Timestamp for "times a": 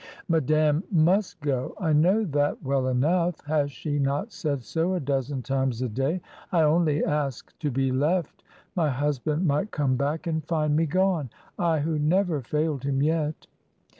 5.43-5.89